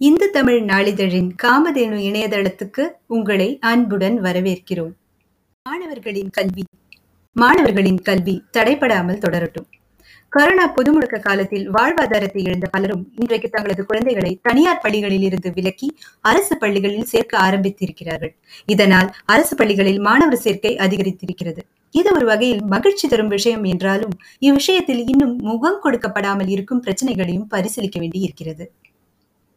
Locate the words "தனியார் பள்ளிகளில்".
14.42-15.22